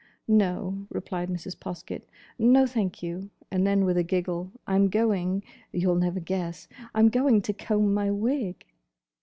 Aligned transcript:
"No," 0.27 0.87
replied 0.89 1.29
Mrs. 1.29 1.55
Poskett, 1.59 2.01
"no, 2.39 2.65
thank 2.65 3.03
you," 3.03 3.29
and 3.51 3.67
then, 3.67 3.85
with 3.85 3.97
a 3.97 4.03
giggle, 4.03 4.51
"I'm 4.65 4.89
going—you'll 4.89 5.93
never 5.93 6.19
guess!—I 6.19 6.97
'm 6.97 7.09
going 7.09 7.43
to 7.43 7.53
comb 7.53 7.93
my 7.93 8.09
wig." 8.09 8.65